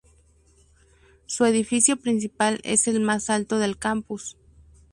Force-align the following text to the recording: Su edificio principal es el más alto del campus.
Su 1.27 1.45
edificio 1.45 1.95
principal 1.95 2.59
es 2.63 2.87
el 2.87 3.01
más 3.01 3.29
alto 3.29 3.59
del 3.59 3.77
campus. 3.77 4.35